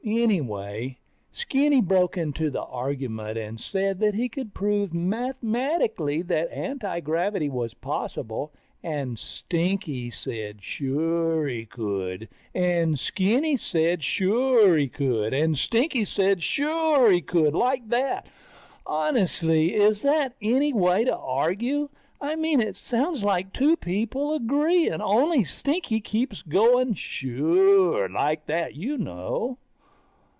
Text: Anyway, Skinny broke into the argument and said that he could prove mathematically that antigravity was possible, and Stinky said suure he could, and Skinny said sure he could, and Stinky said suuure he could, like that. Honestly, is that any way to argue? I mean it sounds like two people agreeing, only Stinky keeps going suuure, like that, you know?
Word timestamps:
Anyway, 0.03 0.97
Skinny 1.31 1.79
broke 1.79 2.17
into 2.17 2.49
the 2.49 2.63
argument 2.63 3.37
and 3.37 3.59
said 3.61 3.99
that 3.99 4.15
he 4.15 4.27
could 4.27 4.51
prove 4.51 4.95
mathematically 4.95 6.23
that 6.23 6.51
antigravity 6.51 7.47
was 7.47 7.75
possible, 7.75 8.51
and 8.83 9.19
Stinky 9.19 10.09
said 10.09 10.59
suure 10.63 11.47
he 11.47 11.67
could, 11.67 12.27
and 12.55 12.99
Skinny 12.99 13.55
said 13.55 14.03
sure 14.03 14.75
he 14.75 14.87
could, 14.87 15.35
and 15.35 15.55
Stinky 15.55 16.03
said 16.03 16.39
suuure 16.41 17.11
he 17.11 17.21
could, 17.21 17.53
like 17.53 17.87
that. 17.89 18.25
Honestly, 18.87 19.75
is 19.75 20.01
that 20.01 20.33
any 20.41 20.73
way 20.73 21.03
to 21.03 21.15
argue? 21.15 21.89
I 22.19 22.35
mean 22.35 22.59
it 22.59 22.75
sounds 22.75 23.21
like 23.23 23.53
two 23.53 23.77
people 23.77 24.33
agreeing, 24.33 24.99
only 24.99 25.43
Stinky 25.43 25.99
keeps 26.01 26.41
going 26.41 26.95
suuure, 26.95 28.09
like 28.11 28.47
that, 28.47 28.73
you 28.75 28.97
know? 28.97 29.59